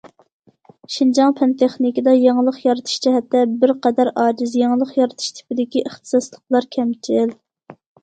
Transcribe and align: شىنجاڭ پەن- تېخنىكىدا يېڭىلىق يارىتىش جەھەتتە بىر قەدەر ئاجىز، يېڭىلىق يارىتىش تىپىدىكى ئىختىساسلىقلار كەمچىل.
شىنجاڭ 0.95 1.35
پەن- 1.39 1.53
تېخنىكىدا 1.59 2.15
يېڭىلىق 2.21 2.57
يارىتىش 2.65 2.97
جەھەتتە 3.05 3.43
بىر 3.63 3.75
قەدەر 3.87 4.13
ئاجىز، 4.25 4.59
يېڭىلىق 4.65 4.97
يارىتىش 5.05 5.33
تىپىدىكى 5.41 5.89
ئىختىساسلىقلار 5.89 6.73
كەمچىل. 6.81 7.41